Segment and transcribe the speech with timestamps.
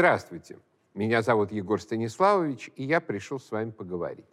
[0.00, 0.56] Здравствуйте.
[0.94, 4.24] Меня зовут Егор Станиславович, и я пришел с вами поговорить.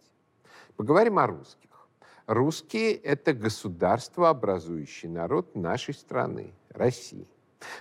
[0.76, 1.86] Поговорим о русских.
[2.26, 7.28] Русские– это государство, образующий народ нашей страны, России.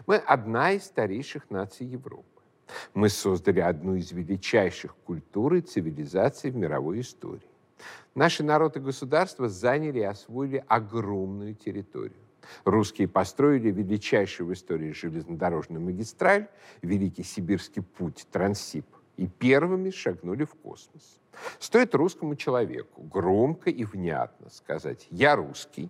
[0.06, 2.42] Мы одна из старейших наций Европы.
[2.94, 7.50] Мы создали одну из величайших культур и цивилизаций в мировой истории.
[8.16, 12.27] Наши народ и государство заняли и освоили огромную территорию.
[12.66, 16.48] Русские построили величайшую в истории железнодорожную магистраль,
[16.82, 18.86] Великий Сибирский путь, Транссиб,
[19.18, 21.20] и первыми шагнули в космос.
[21.60, 25.90] Стоит русскому человеку громко и внятно сказать «я русский»,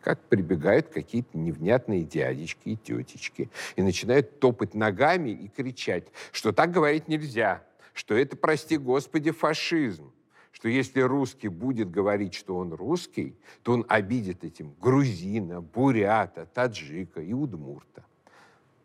[0.00, 6.70] как прибегают какие-то невнятные дядечки и тетечки и начинают топать ногами и кричать, что так
[6.70, 7.62] говорить нельзя,
[7.94, 10.12] что это, прости господи, фашизм,
[10.54, 17.20] что если русский будет говорить, что он русский, то он обидит этим грузина, бурята, таджика
[17.20, 18.04] и удмурта.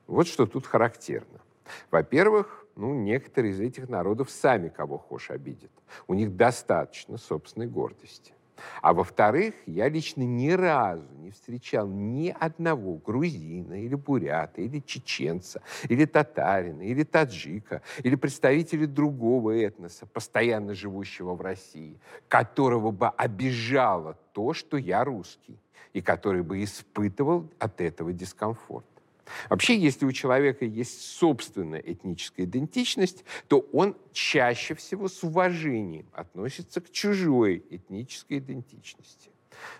[0.08, 1.40] Вот что тут характерно.
[1.92, 5.70] Во-первых, ну, некоторые из этих народов сами кого хочешь обидят.
[6.08, 8.34] У них достаточно собственной гордости.
[8.81, 15.61] А во-вторых, я лично ни разу не встречал ни одного грузина или бурята, или чеченца,
[15.88, 24.17] или татарина, или таджика, или представителя другого этноса, постоянно живущего в России, которого бы обижало
[24.33, 25.57] то, что я русский,
[25.94, 28.85] и который бы испытывал от этого дискомфорт.
[29.49, 36.81] Вообще, если у человека есть собственная этническая идентичность, то он чаще всего с уважением относится
[36.81, 39.31] к чужой этнической идентичности.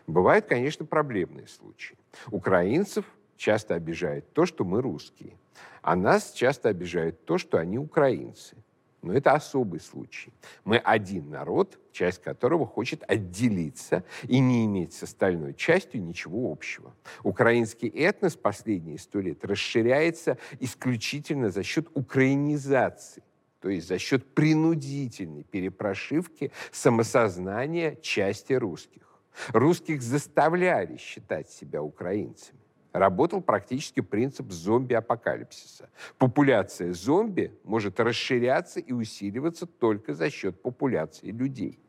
[0.08, 1.97] Бывают, конечно, проблемные случаи.
[2.31, 3.05] Украинцев
[3.37, 5.37] часто обижает то, что мы русские,
[5.81, 8.58] а нас часто обижает то, что они украинцы.
[9.02, 10.33] Но это особый случай.
[10.65, 16.93] Мы один народ, часть которого хочет отделиться и не иметь с остальной частью ничего общего.
[17.23, 23.23] Украинский этнос последние сто лет расширяется исключительно за счет украинизации,
[23.61, 29.04] то есть за счет принудительной перепрошивки самосознания части русских.
[29.49, 32.58] Русских заставляли считать себя украинцами
[32.92, 35.89] работал практически принцип зомби-апокалипсиса.
[36.17, 41.80] Популяция зомби может расширяться и усиливаться только за счет популяции людей.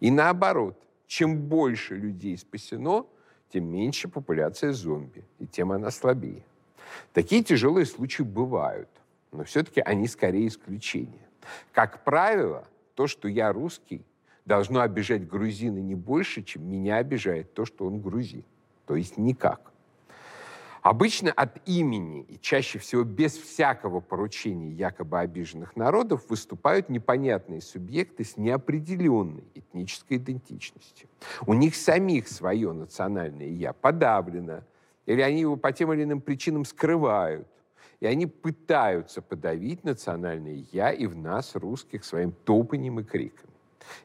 [0.00, 3.06] И наоборот, чем больше людей спасено,
[3.52, 6.44] тем меньше популяция зомби, и тем она слабее.
[7.12, 8.88] Такие тяжелые случаи бывают,
[9.32, 11.26] но все-таки они скорее исключения.
[11.72, 14.04] Как правило, то, что я русский,
[14.44, 18.44] должно обижать грузина не больше, чем меня обижает то, что он грузин.
[18.86, 19.69] То есть никак.
[20.82, 28.24] Обычно от имени и чаще всего без всякого поручения якобы обиженных народов выступают непонятные субъекты
[28.24, 31.08] с неопределенной этнической идентичностью.
[31.46, 34.62] У них самих свое национальное «я» подавлено,
[35.04, 37.46] или они его по тем или иным причинам скрывают,
[38.00, 43.49] и они пытаются подавить национальное «я» и в нас, русских, своим топанием и криками.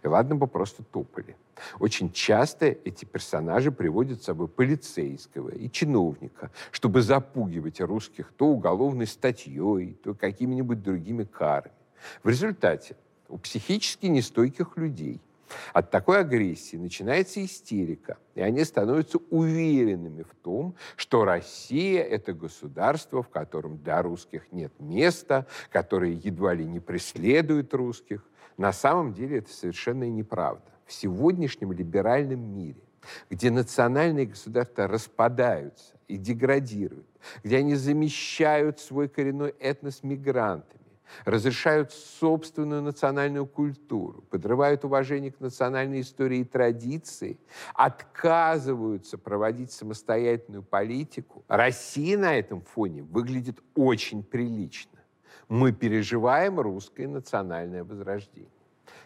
[0.04, 1.36] И ладно бы просто топали.
[1.80, 9.08] Очень часто эти персонажи приводят с собой полицейского и чиновника, чтобы запугивать русских то уголовной
[9.08, 11.74] статьей, то какими-нибудь другими карами.
[12.24, 12.96] В результате
[13.30, 15.22] у психически нестойких людей
[15.74, 23.22] от такой агрессии начинается истерика, и они становятся уверенными в том, что Россия– это государство,
[23.24, 28.24] в котором для русских нет места, которое едва ли не преследует русских.
[28.58, 32.82] На самом деле это совершенно неправда в сегодняшнем либеральном мире,
[33.30, 37.08] где национальные государства распадаются и деградируют,
[37.44, 40.85] где они замещают свой коренной этнос мигрантами,
[41.26, 47.38] разрешают собственную национальную культуру, подрывают уважение к национальной истории и традиции,
[47.74, 51.44] отказываются проводить самостоятельную политику.
[51.48, 55.00] Россия на этом фоне выглядит очень прилично.
[55.48, 58.50] Мы переживаем русское национальное возрождение.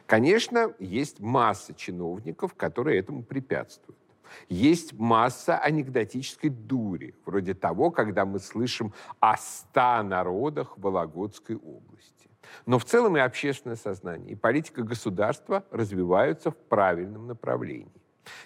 [0.05, 3.99] Конечно, есть масса чиновников, которые этому препятствуют.
[4.47, 12.29] Есть масса анекдотической дури, вроде того, когда мы слышим о ста народах Вологодской области.
[12.65, 17.98] Но в целом и общественное сознание, и политика государства развиваются в правильном направлении.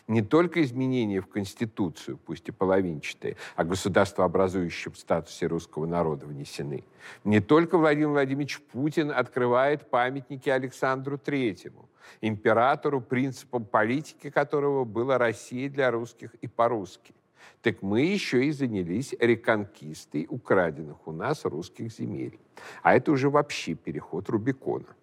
[0.08, 6.84] Не только изменения в Конституцию, пусть и половинчатые, о государствообразующем статусе русского народа внесены.
[7.24, 11.90] Не только Владимир Владимирович Путин открывает памятники Александру Третьему,
[12.22, 17.14] императору, принципом политики которого была Россия для русских и по-русски.
[17.62, 22.40] Так мы еще и занялись реконкистой украденных у нас русских земель.
[22.82, 24.96] А это уже вообще переход Рубикона.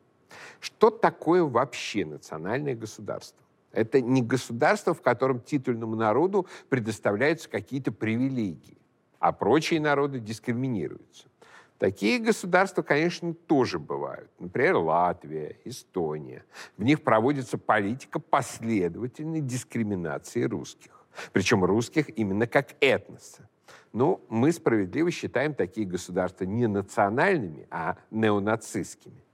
[0.61, 3.43] Что такое вообще национальное государство?
[3.73, 8.79] Это не государство, в котором титульному народу предоставляются какие-то привилегии,
[9.19, 11.29] а прочие народы дискриминируются.
[11.79, 14.31] Такие государства, конечно, тоже бывают.
[14.39, 16.45] Например, Латвия, Эстония.
[16.77, 21.07] В них проводится политика последовательной дискриминации русских.
[21.33, 23.49] Причем русских именно как этноса.
[23.95, 29.25] Ну, мы справедливо считаем такие государства не национальными, а неонацистскими.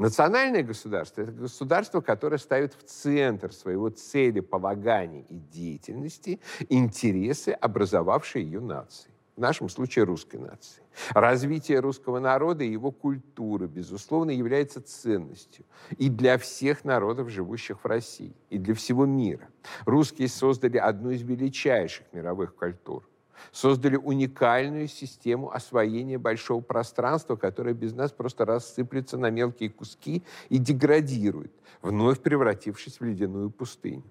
[0.00, 8.60] Национальное государство– это государство, которое ставит в центр своего целеполагания и деятельности интересы образовавшей ее
[8.60, 9.10] нации.
[9.36, 10.82] В нашем случае русской нации.
[11.10, 15.66] Развитие русского народа и его культуры, безусловно, является ценностью
[15.98, 19.50] и для всех народов, живущих в России, и для всего мира.
[19.84, 23.06] Русские создали одну из величайших мировых культур
[23.52, 30.58] создали уникальную систему освоения большого пространства, которое без нас просто рассыплется на мелкие куски и
[30.58, 31.52] деградирует,
[31.82, 34.04] вновь превратившись в ледяную пустыню.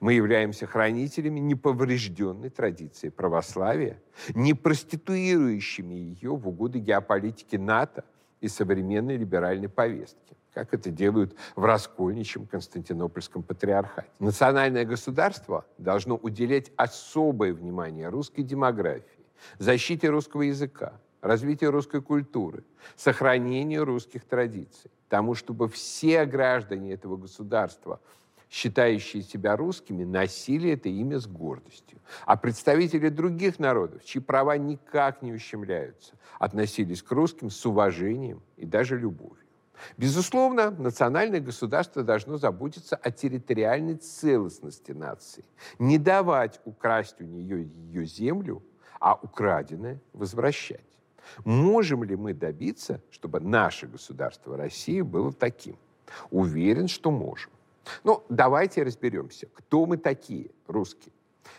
[0.00, 4.00] Мы являемся хранителями неповрежденной традиции православия,
[4.34, 8.04] не проституирующими ее в угоду геополитики НАТО
[8.40, 14.08] и современной либеральной повестки как это делают в раскольничьем Константинопольском патриархате.
[14.20, 19.26] Национальное государство должно уделять особое внимание русской демографии,
[19.58, 22.64] защите русского языка, развитию русской культуры,
[22.96, 28.00] сохранению русских традиций, тому, чтобы все граждане этого государства
[28.50, 31.98] считающие себя русскими, носили это имя с гордостью.
[32.24, 38.64] А представители других народов, чьи права никак не ущемляются, относились к русским с уважением и
[38.64, 39.43] даже любовью.
[39.96, 45.44] Безусловно, национальное государство должно заботиться о территориальной целостности нации,
[45.78, 48.62] не давать украсть у нее ее землю,
[49.00, 50.80] а украденное возвращать.
[51.44, 55.76] Можем ли мы добиться, чтобы наше государство Россия было таким?
[56.30, 57.50] Уверен, что можем.
[58.02, 61.12] Но ну, давайте разберемся, кто мы такие, русские.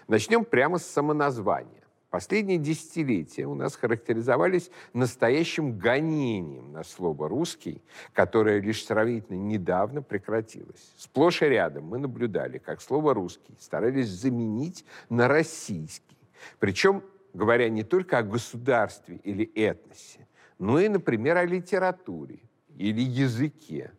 [0.07, 1.84] Начнем прямо с самоназвания.
[2.15, 7.81] Последние десятилетия у нас характеризовались настоящим гонением на слово «русский»,
[8.13, 10.93] которое лишь сравнительно недавно прекратилось.
[10.95, 16.17] Сплошь и рядом мы наблюдали, как слово «русский» старались заменить на «российский».
[16.57, 17.03] Причем
[17.33, 20.25] говоря не только о государстве или этносе,
[20.57, 22.39] но и, например, о литературе
[22.77, 23.91] или языке.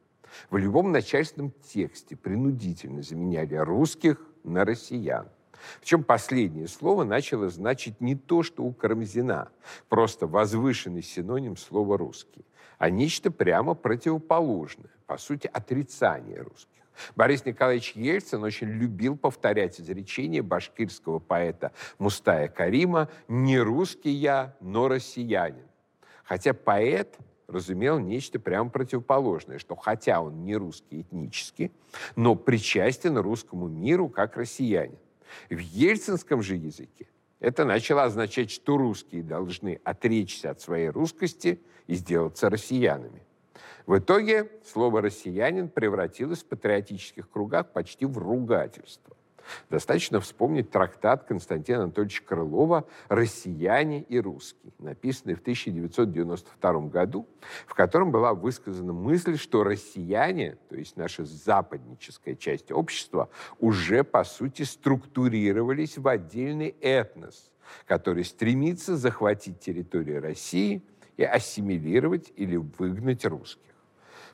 [0.48, 5.28] В любом начальственном тексте принудительно заменяли русских на россиян.
[5.80, 9.48] В чем последнее слово начало значить не то, что у Карамзина,
[9.88, 12.44] просто возвышенный синоним слова «русский»,
[12.78, 16.76] а нечто прямо противоположное, по сути, отрицание русских.
[17.14, 24.88] Борис Николаевич Ельцин очень любил повторять изречение башкирского поэта Мустая Карима «Не русский я, но
[24.88, 25.66] россиянин».
[26.24, 31.70] Хотя поэт разумел нечто прямо противоположное, что хотя он не русский этнически,
[32.16, 34.98] но причастен русскому миру как россиянин.
[35.50, 37.08] В ельцинском же языке
[37.40, 43.22] это начало означать, что русские должны отречься от своей русскости и сделаться россиянами.
[43.86, 49.15] В итоге слово «россиянин» превратилось в патриотических кругах почти в ругательство.
[49.70, 57.26] Достаточно вспомнить трактат Константина Анатольевича Крылова «Россияне и русские», написанный в 1992 году,
[57.66, 64.24] в котором была высказана мысль, что россияне, то есть наша западническая часть общества, уже, по
[64.24, 67.50] сути, структурировались в отдельный этнос,
[67.86, 70.82] который стремится захватить территорию России
[71.16, 73.62] и ассимилировать или выгнать русских.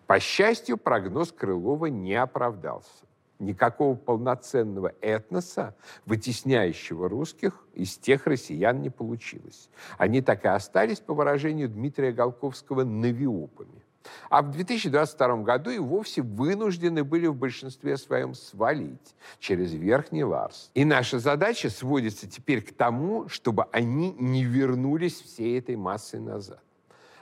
[0.07, 3.07] По счастью, прогноз Крылова не оправдался
[3.43, 5.75] никакого полноценного этноса,
[6.07, 9.69] вытесняющего русских, из тех россиян не получилось.
[9.99, 13.83] Они так и остались, по выражению Дмитрия Голковского, навиопами.
[14.31, 20.71] А в 2022 году и вовсе вынуждены были в большинстве своем свалить через Верхний Ларс.
[20.75, 26.63] И наша задача сводится теперь к тому, чтобы они не вернулись всей этой массой назад.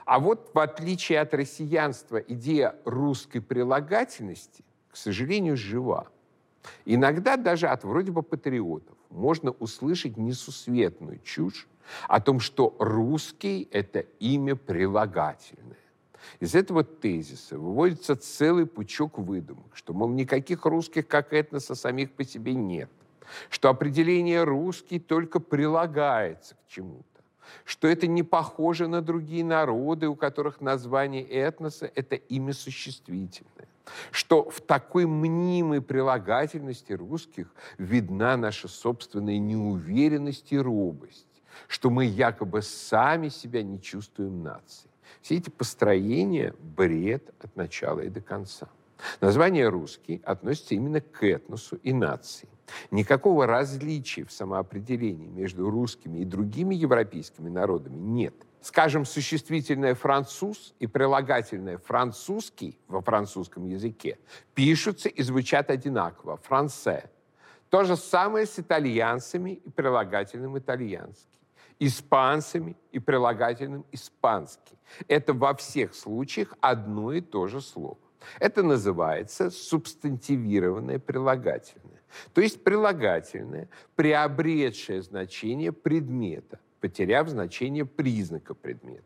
[0.05, 6.07] А вот в отличие от россиянства идея русской прилагательности к сожалению, жива.
[6.85, 11.67] Иногда даже от вроде бы патриотов можно услышать несусветную чушь
[12.07, 15.77] о том, что русский– это имя прилагательное.
[16.39, 22.23] Из этого тезиса выводится целый пучок выдумок, что, мол, никаких русских как этноса самих по
[22.23, 22.89] себе нет,
[23.49, 27.23] что определение «русский» только прилагается к чему-то,
[27.65, 33.70] что это не похоже на другие народы, у которых название этноса– это имя существительное
[34.11, 41.27] что в такой мнимой прилагательности русских видна наша собственная неуверенность и робость,
[41.67, 44.91] что мы якобы сами себя не чувствуем нацией.
[45.21, 48.67] Все эти построения– бред от начала и до конца.
[49.19, 52.47] Название «русский» относится именно к этносу и нации.
[52.91, 58.35] Никакого различия в самоопределении между русскими и другими европейскими народами нет.
[58.61, 64.19] Скажем, существительное «француз» и прилагательное «французский» во французском языке
[64.53, 67.09] пишутся и звучат одинаково– «франце».
[67.69, 71.31] То же самое с итальянцами и прилагательным «итальянский»
[71.81, 74.77] испанцами и прилагательным «испанский».
[75.07, 77.97] Это во всех случаях одно и то же слово.
[78.39, 82.03] Это называется субстантивированное прилагательное.
[82.33, 89.05] То есть прилагательное, приобретшее значение предмета, потеряв значение признака предмета.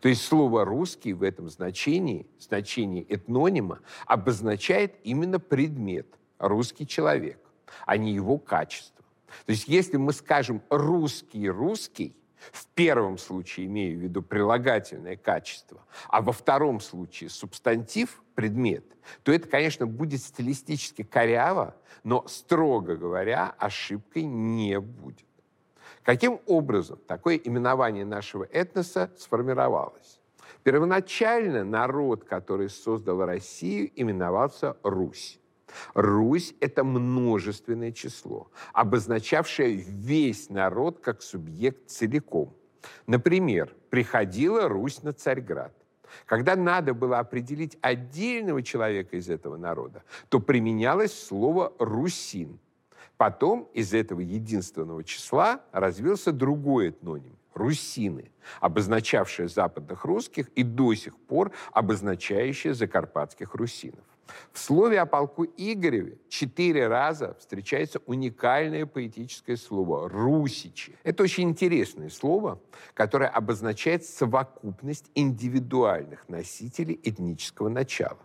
[0.00, 6.06] То есть слово «русский» в этом значении, значении этнонима, обозначает именно предмет,
[6.38, 7.38] русский человек,
[7.84, 9.04] а не его качество.
[9.44, 12.16] То есть если мы скажем «русский, русский»,
[12.52, 18.84] в первом случае имею в виду прилагательное качество, а во втором случае субстантив, предмет,
[19.22, 25.26] то это, конечно, будет стилистически коряво, но, строго говоря, ошибкой не будет.
[26.06, 30.20] Каким образом такое именование нашего этноса сформировалось?
[30.62, 35.40] Первоначально народ, который создал Россию, именовался Русь.
[35.94, 42.54] Русь— это множественное число, обозначавшее весь народ как субъект целиком.
[43.08, 45.74] Например, приходила Русь на Царьград.
[46.24, 52.60] Когда надо было определить отдельного человека из этого народа, то применялось слово «русин».
[53.16, 58.30] Потом из этого единственного числа развился другой этноним– русины,
[58.60, 64.04] обозначавшие западных русских и до сих пор обозначающие закарпатских русинов.
[64.52, 70.96] В слове о полку Игореве четыре раза встречается уникальное поэтическое слово «русичи».
[71.04, 72.60] Это очень интересное слово,
[72.94, 78.18] которое обозначает совокупность индивидуальных носителей этнического начала.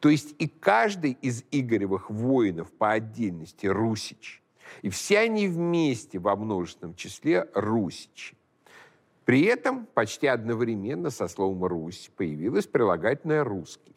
[0.00, 4.42] То есть и каждый из Игоревых воинов по отдельности русич,
[4.82, 8.36] и все они вместе во множественном числе русичи.
[9.24, 13.94] При этом почти одновременно со словом «Русь» появилось прилагательное «русский»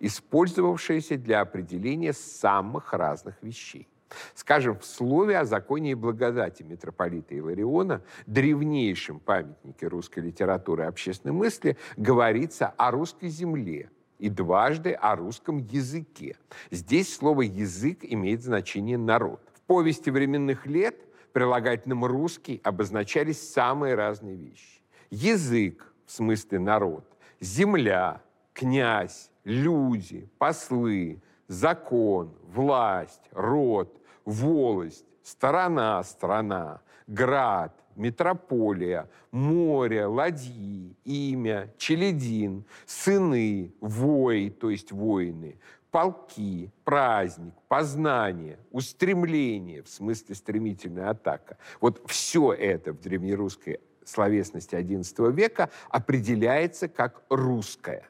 [0.00, 3.88] использовавшееся для определения самых разных вещей.
[4.34, 11.32] Скажем, в слове о законе и благодати митрополита Илариона, древнейшем памятнике русской литературы и общественной
[11.32, 16.36] мысли, говорится о русской земле и дважды о русском языке.
[16.70, 19.40] Здесь слово «язык» имеет значение «народ».
[19.54, 20.96] В повести временных лет
[21.32, 24.80] прилагательным «русский» обозначались самые разные вещи.
[25.10, 27.04] Язык, в смысле народ,
[27.40, 41.72] земля, князь, люди, послы, закон, власть, род, волость, сторона, страна, град, метрополия, море, ладьи, имя,
[41.78, 45.58] челядин, сыны, вой, то есть воины,
[45.90, 51.56] полки, праздник, познание, устремление, в смысле стремительная атака.
[51.80, 58.08] Вот все это в древнерусской словесности XI века определяется как русское.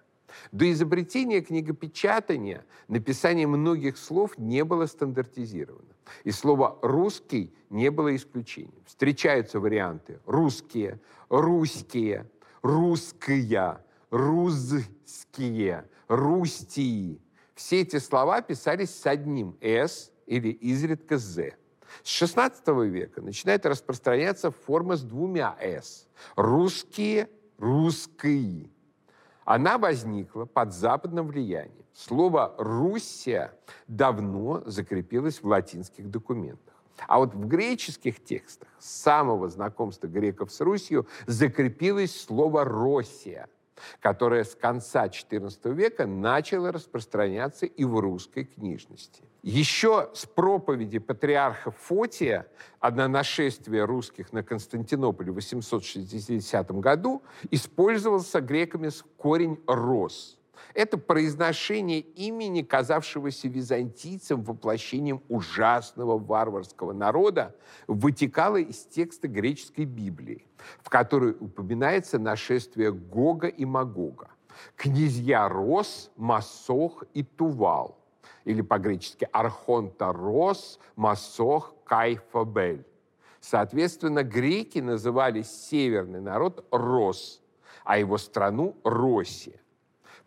[0.52, 5.94] До изобретения книгопечатания написание многих слов не было стандартизировано.
[6.24, 8.82] И слово «русский» не было исключением.
[8.86, 12.30] Встречаются варианты «русские», «русские»,
[12.62, 17.20] «русская», «рузские», «рустии».
[17.54, 21.54] Все эти слова писались с одним «с» или изредка «з».
[22.02, 26.08] С XVI века начинает распространяться форма с двумя «с».
[26.36, 28.70] Русские, русские
[29.44, 31.84] она возникла под западным влиянием.
[31.92, 33.52] Слово «Руссия»
[33.86, 36.74] давно закрепилось в латинских документах.
[37.06, 43.48] А вот в греческих текстах с самого знакомства греков с Русью закрепилось слово «Россия»,
[44.00, 49.22] которое с конца XIV века начало распространяться и в русской книжности.
[49.42, 52.46] Еще с проповеди патриарха Фотия
[52.80, 60.38] одно нашествие русских на Константинополь в 860 году использовался греками корень «рос».
[60.74, 67.54] Это произношение имени, казавшегося византийцам воплощением ужасного варварского народа,
[67.86, 70.46] вытекало из текста греческой Библии,
[70.82, 74.28] в которой упоминается нашествие Гога и Магога.
[74.76, 77.98] Князья Рос, Масох и Тувал,
[78.44, 82.84] или по-гречески Архонта Рос, Масох, Кайфабель.
[83.40, 87.42] Соответственно, греки называли северный народ Рос,
[87.84, 89.60] а его страну Россия.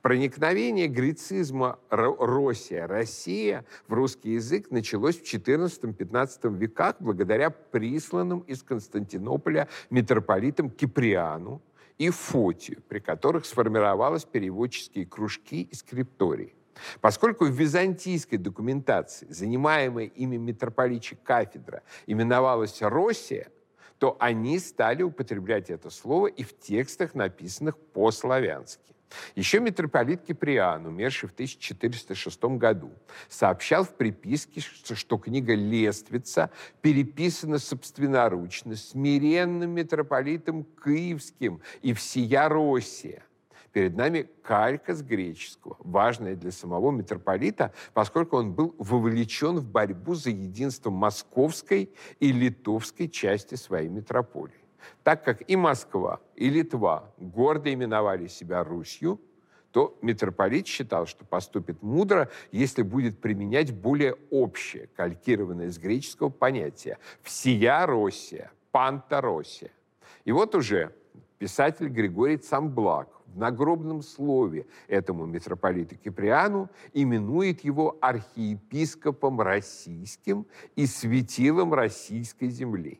[0.01, 9.67] Проникновение грецизма Россия, Россия в русский язык началось в XIV-XV веках благодаря присланным из Константинополя
[9.89, 11.61] митрополитам Киприану
[11.97, 16.53] и Фотию, при которых сформировались переводческие кружки и скриптории.
[17.01, 23.49] Поскольку в византийской документации занимаемая ими митрополичья кафедра именовалась Россия,
[23.97, 28.93] то они стали употреблять это слово и в текстах, написанных по-славянски.
[29.35, 32.91] Еще митрополит Киприан, умерший в 1406 году,
[33.29, 36.49] сообщал в приписке, что книга «Лествица»
[36.81, 43.23] переписана собственноручно смиренным митрополитом Киевским и всея Россия.
[43.71, 50.15] Перед нами калька с греческого, важная для самого митрополита, поскольку он был вовлечен в борьбу
[50.15, 54.66] за единство московской и литовской части своей метрополии.
[55.03, 59.19] Так как и Москва, и Литва гордо именовали себя Русью,
[59.71, 66.97] то митрополит считал, что поступит мудро, если будет применять более общее, калькированное с греческого понятие
[67.21, 69.71] «всея Россия», «панта Россия».
[70.25, 70.95] И вот уже
[71.37, 81.73] писатель Григорий Цамблак в нагробном слове этому митрополиту Киприану именует его архиепископом российским и светилом
[81.73, 82.99] российской земли.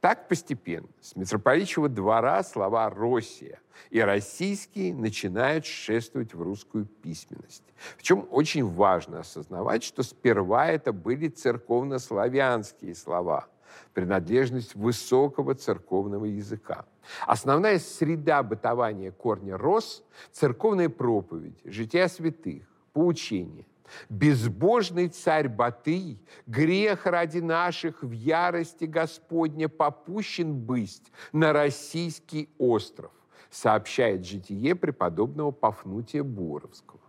[0.00, 7.64] Так постепенно с митрополичьего двора слова «Россия» и «российские» начинают шествовать в русскую письменность.
[7.96, 13.46] Причем очень важно осознавать, что сперва это были церковнославянские слова–
[13.94, 16.84] принадлежность высокого церковного языка.
[17.26, 23.66] Основная среда бытования корня рос– церковная проповедь, жития святых, поучение.
[24.08, 33.12] Безбожный царь Батый, грех ради наших в ярости Господня попущен бысть на российский остров,
[33.50, 37.00] сообщает житие преподобного Пафнутия Боровского.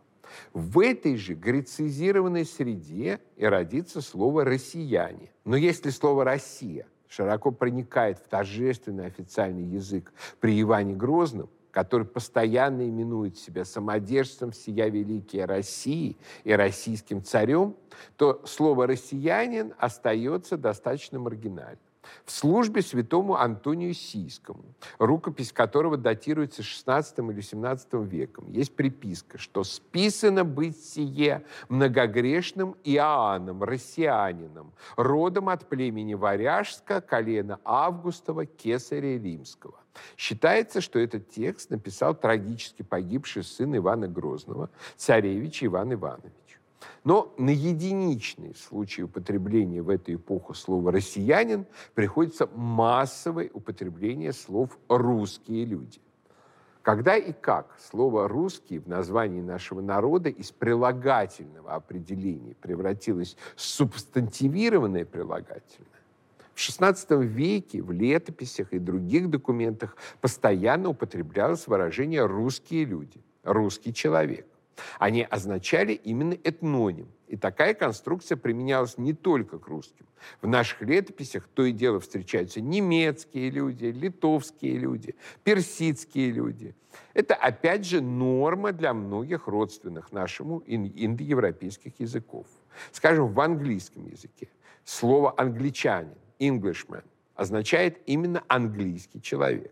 [0.54, 5.32] В этой же грецизированной среде и родится слово «россияне».
[5.44, 12.88] Но если слово «Россия» широко проникает в торжественный официальный язык при Иване Грозном, который постоянно
[12.88, 17.76] именует себя самодержцем всея великие России и российским царем,
[18.18, 21.80] то слово «россиянин» остается достаточно маргинальным
[22.26, 24.64] в службе святому Антонию Сийскому,
[24.98, 28.52] рукопись которого датируется XVI или XVII веком.
[28.52, 38.46] Есть приписка, что «списано быть сие многогрешным Иоанном, россиянином, родом от племени Варяжска, колена Августова,
[38.46, 39.76] кесаря Римского».
[40.18, 46.34] Считается, что этот текст написал трагически погибший сын Ивана Грозного, царевич Иван Иванович.
[47.04, 55.66] Но на единичные случаи употребления в эту эпоху слова «россиянин» приходится массовое употребление слов «русские
[55.66, 56.00] люди».
[56.82, 65.06] Когда и как слово «русский» в названии нашего народа из прилагательного определения превратилось в субстантивированное
[65.06, 65.99] прилагательное,
[66.60, 74.46] в XVI веке в летописях и других документах постоянно употреблялось выражение «русские люди», «русский человек».
[74.98, 77.08] Они означали именно этноним.
[77.28, 80.06] И такая конструкция применялась не только к русским.
[80.42, 86.76] В наших летописях то и дело встречаются немецкие люди, литовские люди, персидские люди.
[87.14, 92.48] Это, опять же, норма для многих родственных нашему индоевропейских языков.
[92.92, 94.50] Скажем, в английском языке
[94.84, 97.04] слово «англичанин», «englishman»
[97.36, 99.72] означает именно английский человек.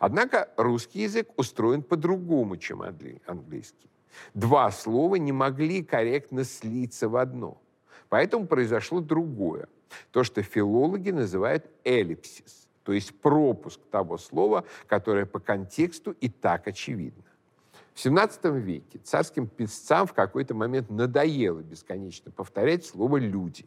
[0.00, 3.90] Однако русский язык устроен по-другому, чем английский.
[4.34, 7.60] Два слова не могли корректно слиться в одно.
[8.08, 9.68] Поэтому произошло другое.
[10.10, 16.66] То, что филологи называют эллипсис, то есть пропуск того слова, которое по контексту и так
[16.66, 17.24] очевидно.
[17.94, 23.64] В XVII веке царским писцам в какой-то момент надоело бесконечно повторять слово «люди»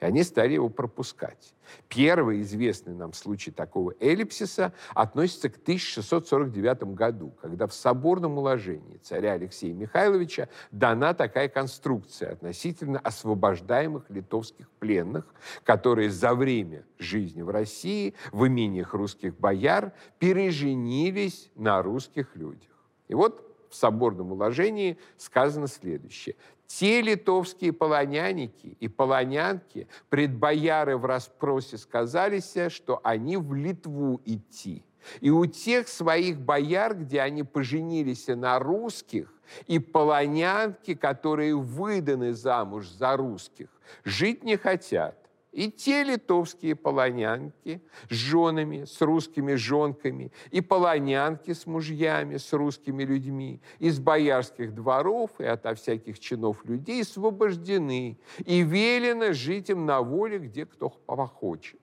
[0.00, 1.54] и они стали его пропускать.
[1.88, 9.32] Первый известный нам случай такого эллипсиса относится к 1649 году, когда в соборном уложении царя
[9.32, 15.26] Алексея Михайловича дана такая конструкция относительно освобождаемых литовских пленных,
[15.64, 22.68] которые за время жизни в России в имениях русских бояр переженились на русских людях.
[23.08, 26.36] И вот в соборном уложении сказано следующее.
[26.68, 34.84] Те литовские полоняники и полонянки пред бояры в распросе сказались, что они в Литву идти.
[35.20, 39.32] И у тех своих бояр, где они поженились на русских,
[39.66, 43.68] и полонянки, которые выданы замуж за русских,
[44.04, 45.27] жить не хотят.
[45.58, 53.02] И те литовские полонянки с женами, с русскими жонками, и полонянки с мужьями, с русскими
[53.02, 60.00] людьми, из боярских дворов и ото всяких чинов людей освобождены, и велено жить им на
[60.00, 61.80] воле, где кто похочет.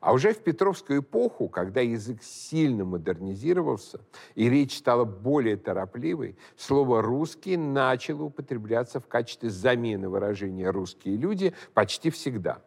[0.00, 4.00] А уже в Петровскую эпоху, когда язык сильно модернизировался
[4.36, 11.52] и речь стала более торопливой, слово «русский» начало употребляться в качестве замены выражения «русские люди»
[11.74, 12.62] почти всегда.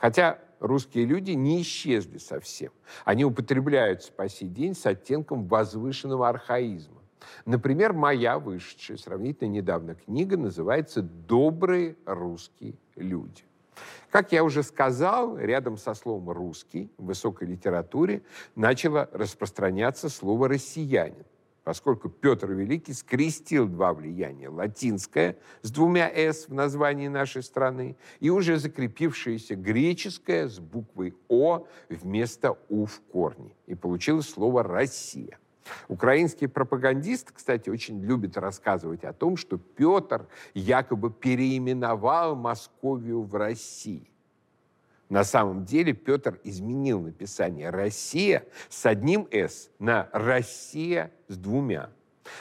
[0.00, 2.72] Хотя русские люди не исчезли совсем.
[3.04, 7.02] Они употребляются по сей день с оттенком возвышенного архаизма.
[7.44, 13.44] Например, моя вышедшая сравнительно недавно книга называется «Добрые русские люди».
[14.10, 18.22] Как я уже сказал, рядом со словом «русский» в высокой литературе
[18.54, 21.26] начало распространяться слово «россиянин»,
[21.64, 28.30] поскольку Петр Великий скрестил два влияния– латинское с двумя «с» в названии нашей страны и
[28.30, 33.54] уже закрепившееся греческое с буквой «о» вместо «у» в корне.
[33.66, 35.38] И получилось слово «Россия».
[35.88, 44.06] Украинский пропагандист, кстати, очень любит рассказывать о том, что Петр якобы переименовал Московию в Россию.
[45.10, 51.90] На самом деле Петр изменил написание «Россия» с одним «с» на «Россия» с двумя.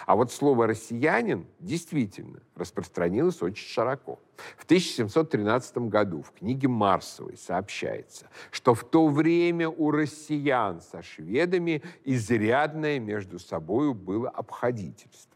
[0.05, 4.19] А вот слово «россиянин» действительно распространилось очень широко.
[4.55, 11.81] В 1713 году в книге Марсовой сообщается, что в то время у россиян со шведами
[12.05, 15.28] изрядное между собою было обходительство.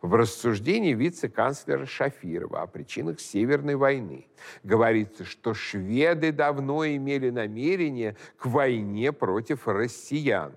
[0.00, 4.26] В рассуждении вице-канцлера Шафирова о причинах Северной войны
[4.62, 10.52] говорится, что шведы давно имели намерение к войне против россиян,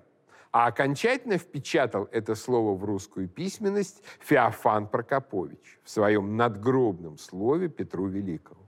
[0.51, 8.07] а окончательно впечатал это слово в русскую письменность Феофан Прокопович в своем надгробном слове Петру
[8.07, 8.61] Великому.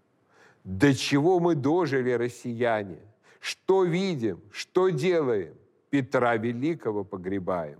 [0.63, 2.99] «До чего мы дожили, россияне?
[3.39, 4.41] Что видим?
[4.51, 5.53] Что делаем?
[5.89, 7.79] Петра Великого погребаем».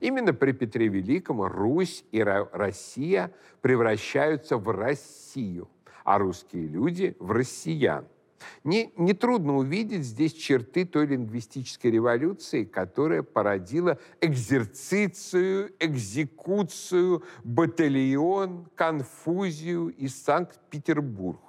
[0.00, 5.68] Именно при Петре Великом Русь и Россия превращаются в Россию,
[6.04, 8.06] а русские люди– в россиян–
[8.64, 20.08] не, нетрудно увидеть здесь черты той лингвистической революции, которая породила экзерцицию, экзекуцию, батальон, конфузию и
[20.08, 21.40] Санкт-Петербург.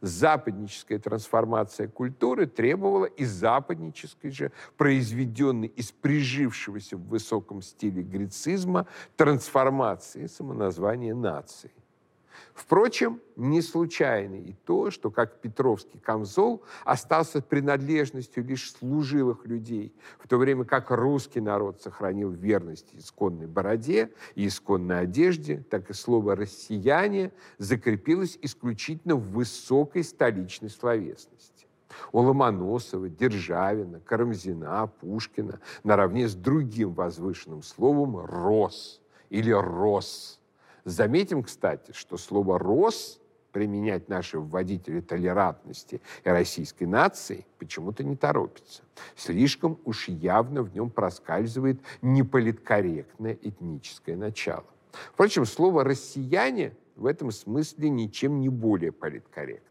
[0.00, 8.86] Западническая трансформация культуры требовала и западнической же, произведенной из прижившегося в высоком стиле грецизма,
[9.16, 11.70] трансформации самоназвания нации.
[12.60, 20.28] Впрочем, не случайно и то, что как Петровский камзол остался принадлежностью лишь служилых людей, в
[20.28, 26.36] то время как русский народ сохранил верность исконной бороде и исконной одежде, так и слово
[26.36, 31.66] «россияне» закрепилось исключительно в высокой столичной словесности.
[32.12, 40.39] У Ломоносова, Державина, Карамзина, Пушкина наравне с другим возвышенным словом «рос» или «рос»
[40.84, 43.20] Заметим, кстати, что слово «рос»
[43.52, 48.82] применять наши вводители толерантности и российской нации почему-то не торопится.
[49.16, 54.66] Слишком уж явно в нем проскальзывает неполиткорректное этническое начало.
[55.12, 59.66] Впрочем, слово «россияне» в этом смысле ничем не более политкорректно.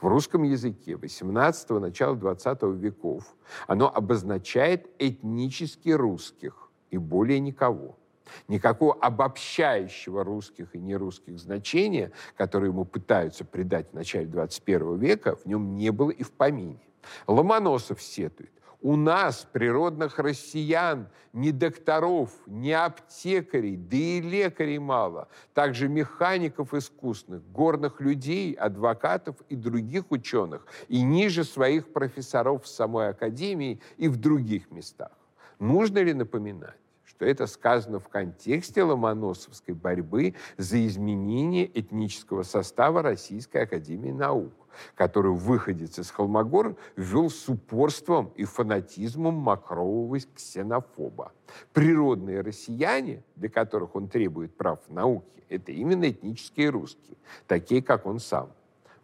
[0.00, 3.24] В русском языке XVIII– начала XX веков
[3.66, 7.96] оно обозначает этнически русских и более никого–
[8.48, 15.46] Никакого обобщающего русских и нерусских значения, которое ему пытаются придать в начале 21 века, в
[15.46, 16.80] нем не было и в помине.
[17.26, 18.50] Ломоносов сетует.
[18.82, 25.28] У нас, природных россиян, ни докторов, ни аптекарей, да и лекарей мало.
[25.54, 33.08] Также механиков искусных, горных людей, адвокатов и других ученых, и ниже своих профессоров в самой
[33.08, 35.10] академии и в других местах.
[35.58, 36.76] Нужно ли напоминать?
[37.16, 44.52] Что это сказано в контексте ломоносовской борьбы за изменение этнического состава Российской Академии Наук,
[44.94, 51.32] которую выходец из Холмогор ввел с упорством и фанатизмом макрового ксенофоба.
[51.72, 58.04] Природные россияне, для которых он требует прав в науке, это именно этнические русские, такие, как
[58.04, 58.50] он сам.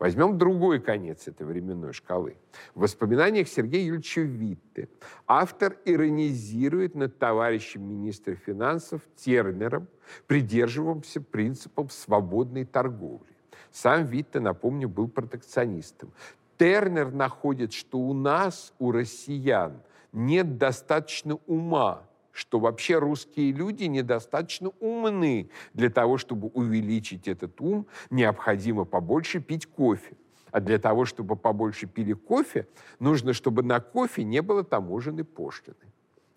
[0.03, 2.37] Возьмем другой конец этой временной шкалы.
[2.75, 4.89] В воспоминаниях Сергея Юрьевича Витте
[5.29, 9.87] автор иронизирует над товарищем министра финансов Тернером,
[10.27, 13.33] придерживавшимся принципов свободной торговли.
[13.71, 16.11] Сам Витте, напомню, был протекционистом.
[16.59, 24.71] Тернер находит, что у нас, у россиян, нет достаточно ума, что вообще русские люди недостаточно
[24.81, 30.17] умны для того, чтобы увеличить этот ум, необходимо побольше пить кофе.
[30.51, 32.67] А для того, чтобы побольше пили кофе,
[32.99, 35.77] нужно, чтобы на кофе не было таможенной пошлины.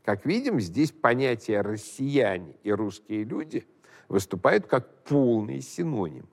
[0.06, 3.66] Как видим, здесь понятия «россияне» и «русские люди»
[4.08, 6.28] выступают как полные синонимы.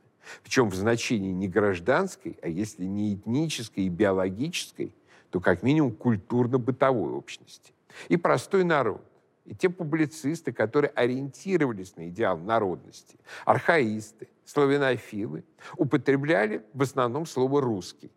[0.45, 4.95] Причем в значении не гражданской, а если не этнической и биологической,
[5.31, 7.73] то как минимум культурно-бытовой общности.
[8.09, 9.03] И простой народ,
[9.45, 15.45] и те публицисты, которые ориентировались на идеал народности, архаисты, славянофилы,
[15.77, 18.11] употребляли в основном слово «русский».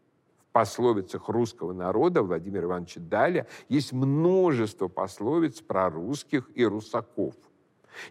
[0.49, 7.35] В пословицах русского народа Владимира Ивановича Даля есть множество пословиц про русских и русаков.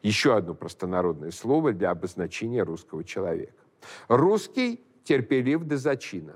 [0.03, 3.63] Еще одно простонародное слово для обозначения русского человека.
[4.09, 6.35] Русский терпелив до зачина.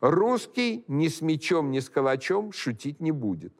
[0.00, 3.52] Русский ни с мечом, ни с калачом шутить не будет.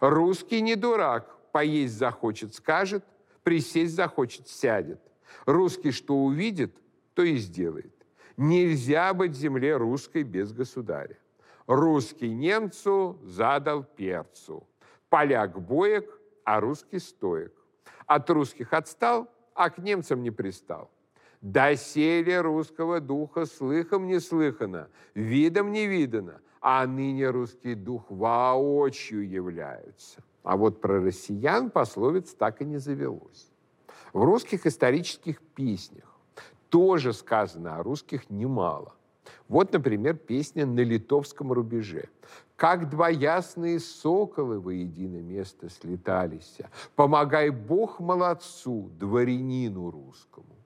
[0.00, 3.04] Русский не дурак, поесть захочет, скажет,
[3.42, 5.00] присесть захочет, сядет.
[5.44, 6.72] Русский что увидит,
[7.14, 7.92] то и сделает.
[8.36, 11.18] Нельзя быть земле русской без государя.
[11.66, 14.68] Русский немцу задал перцу.
[15.08, 17.52] Поляк боек, а русский стоек.
[18.06, 20.88] От русских отстал, а к немцам не пристал.
[21.40, 30.22] Доселе русского духа слыхом не слыхано, видом не видано, а ныне русский дух воочию является.
[30.42, 33.48] А вот про россиян пословиц так и не завелось.
[34.12, 36.18] В русских исторических песнях
[36.68, 38.94] тоже сказано о русских немало.
[39.48, 42.08] Вот, например, песня «На литовском рубеже».
[42.56, 46.58] «Как два ясные соколы воедино место слетались,
[46.96, 50.57] помогай Бог молодцу, дворянину русскому».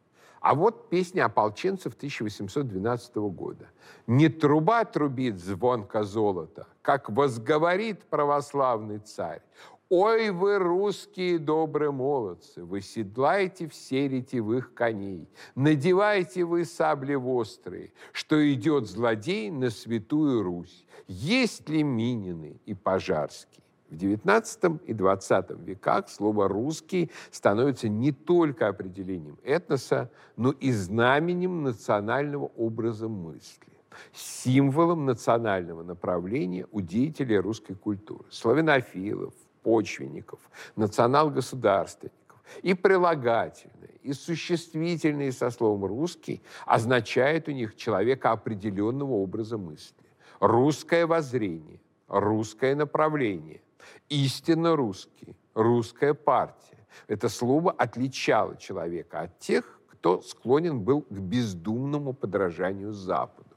[0.43, 3.69] А вот песня ополченцев 1812 года.
[4.09, 9.43] «Не труба трубит звонко золота, как возговорит православный царь.
[9.89, 18.37] Ой, вы, русские добрые молодцы, вы седлаете все ретевых коней, надевайте вы сабли острые, что
[18.53, 20.87] идет злодей на святую Русь.
[21.07, 23.62] Есть ли Минины и Пожарские?
[23.93, 31.63] В XIX и XX веках слово «русский» становится не только определением этноса, но и знаменем
[31.63, 33.67] национального образа мысли
[34.15, 40.41] символом национального направления у деятелей русской культуры, славянофилов, почвенников,
[40.75, 42.43] национал-государственников.
[42.63, 49.95] И прилагательные, и существительные со словом «русский» означают у них человека определенного образа мысли.
[50.41, 51.79] Русское воззрение,
[52.09, 53.61] русское направление–
[54.09, 56.79] истинно русский, русская партия.
[57.09, 63.49] Это слово отличало человека от тех, кто склонен был к бездумному подражанию Западу.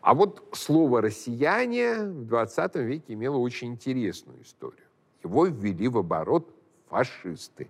[0.00, 4.86] А вот слово «россияне» в 20 веке имело очень интересную историю.
[5.22, 6.48] Его ввели в оборот
[6.88, 7.68] фашисты.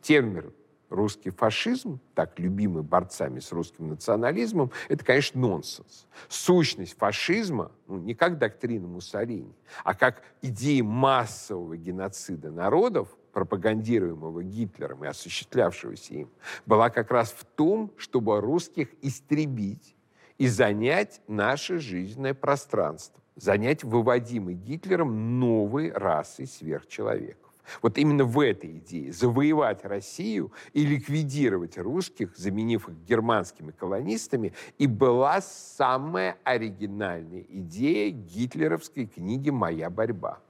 [0.00, 0.52] Термин
[0.90, 6.06] русский фашизм, так любимый борцами с русским национализмом, это, конечно, нонсенс.
[6.28, 15.04] Сущность фашизма ну, не как доктрина Муссолини, а как идея массового геноцида народов, пропагандируемого Гитлером
[15.04, 16.30] и осуществлявшегося им,
[16.66, 19.94] была как раз в том, чтобы русских истребить
[20.38, 27.47] и занять наше жизненное пространство, занять выводимый Гитлером новой расой сверхчеловека.
[27.82, 34.86] Вот именно в этой идее завоевать Россию и ликвидировать русских, заменив их германскими колонистами, и
[34.86, 40.40] была самая оригинальная идея гитлеровской книги «Моя борьба».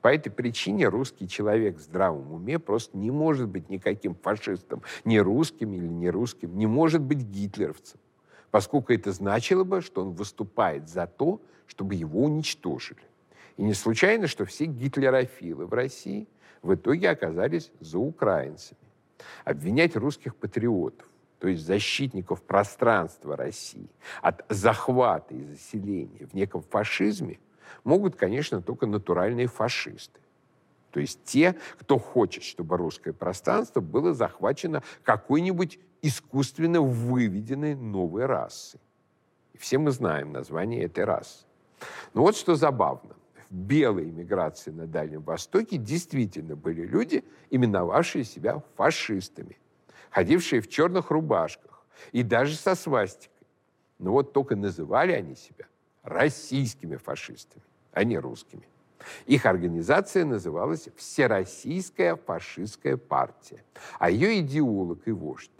[0.00, 5.18] По этой причине русский человек в здравом уме просто не может быть никаким фашистом, ни
[5.18, 8.00] русским или не русским, не может быть гитлеровцем,
[8.50, 13.02] поскольку это значило бы, что он выступает за то, чтобы его уничтожили.
[13.58, 16.26] И не случайно, что все гитлерофилы в России–
[16.62, 18.80] в итоге оказались за украинцами.
[19.44, 21.06] Обвинять русских патриотов,
[21.38, 23.88] то есть защитников пространства России,
[24.22, 27.38] от захвата и заселения в неком фашизме,
[27.84, 30.20] могут, конечно, только натуральные фашисты.
[30.90, 38.80] То есть те, кто хочет, чтобы русское пространство было захвачено какой-нибудь искусственно выведенной новой расой.
[39.52, 41.44] И все мы знаем название этой расы.
[42.12, 43.14] Но вот что забавно
[43.50, 49.58] белой иммиграции на Дальнем Востоке действительно были люди, именовавшие себя фашистами,
[50.10, 53.46] ходившие в черных рубашках и даже со свастикой.
[53.98, 55.66] Но вот только называли они себя
[56.02, 58.66] российскими фашистами, а не русскими.
[59.26, 63.64] Их организация называлась Всероссийская фашистская партия,
[63.98, 65.50] а ее идеолог и вождь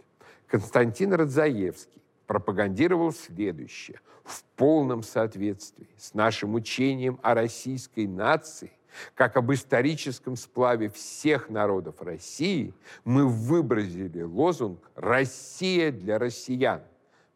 [0.47, 2.01] Константин Радзаевский
[2.31, 3.99] пропагандировал следующее.
[4.23, 8.71] В полном соответствии с нашим учением о российской нации,
[9.15, 16.83] как об историческом сплаве всех народов России, мы выбросили лозунг «Россия для россиян»,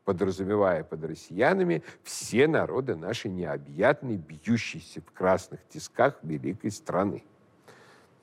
[0.05, 7.25] подразумевая под россиянами все народы нашей необъятной, бьющейся в красных тисках великой страны.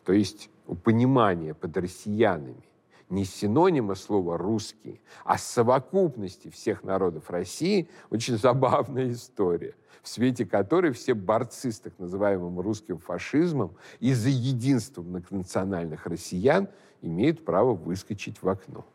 [0.07, 2.65] То есть у понимания под россиянами
[3.13, 10.93] не синонима слова «русский», а совокупности всех народов России, очень забавная история, в свете которой
[10.93, 16.69] все борцы с так называемым русским фашизмом и за единство многонациональных россиян
[17.03, 18.87] имеют право выскочить в окно.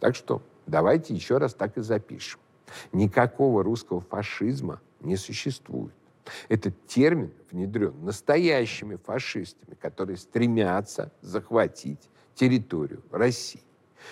[0.00, 2.40] Так что давайте еще раз так и запишем.
[2.92, 5.94] Никакого русского фашизма не существует.
[6.48, 13.62] Этот термин внедрен настоящими фашистами, которые стремятся захватить территорию России.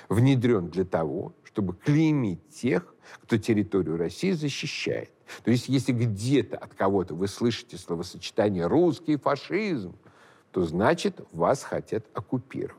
[0.08, 5.10] Внедрен для того, чтобы клеймить тех, кто территорию России защищает.
[5.44, 9.96] То есть если где-то от кого-то вы слышите словосочетание «русский фашизм»,
[10.52, 12.76] то значит вас хотят оккупировать.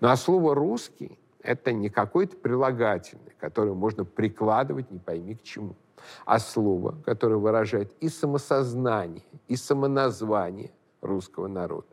[0.00, 5.76] Ну а слово «русский»— это не какой-то прилагательный, который можно прикладывать не пойми к чему,
[6.24, 11.88] а слово, которое выражает и самосознание, и самоназвание русского народа.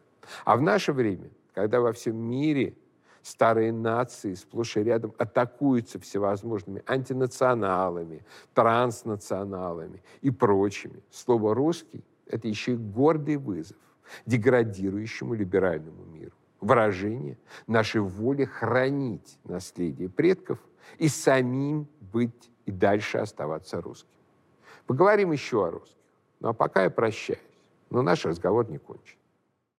[0.45, 2.75] А в наше время, когда во всем мире
[3.21, 11.03] старые нации сплошь и рядом атакуются всевозможными антинационалами, транснационалами и прочими.
[11.11, 13.77] Слово «русский»— это еще и гордый вызов
[14.25, 16.33] деградирующему либеральному миру.
[16.61, 20.59] Выражение нашей воли хранить наследие предков
[20.97, 24.09] и самим быть и дальше оставаться русским.
[24.87, 25.97] Поговорим еще о русских.
[26.39, 27.39] Ну а пока я прощаюсь.
[27.89, 29.18] Но наш разговор не кончен.